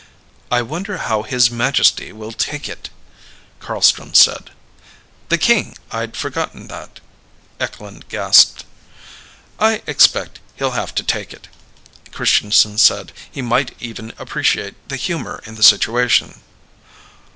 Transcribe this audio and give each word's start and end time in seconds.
"I 0.49 0.63
wonder 0.63 0.97
how 0.97 1.21
His 1.21 1.51
Majesty 1.51 2.11
will 2.11 2.31
take 2.31 2.67
it," 2.67 2.89
Carlstrom 3.59 4.15
said. 4.15 4.49
"The 5.29 5.37
king! 5.37 5.77
I'd 5.91 6.17
forgotten 6.17 6.69
that!" 6.69 6.99
Eklund 7.59 8.09
gasped. 8.09 8.65
"I 9.59 9.83
expect 9.85 10.39
he'll 10.55 10.71
have 10.71 10.95
to 10.95 11.03
take 11.03 11.33
it," 11.33 11.49
Christianson 12.11 12.79
said. 12.79 13.11
"He 13.29 13.43
might 13.43 13.79
even 13.79 14.11
appreciate 14.17 14.73
the 14.89 14.95
humor 14.97 15.39
in 15.45 15.53
the 15.53 15.61
situation." 15.61 16.41